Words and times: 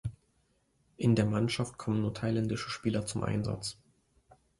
In 0.97 1.13
der 1.15 1.27
Mannschaft 1.27 1.77
kommen 1.77 2.01
nur 2.01 2.11
thailändische 2.15 2.71
Spieler 2.71 3.05
zum 3.05 3.21
Einsatz. 3.23 3.77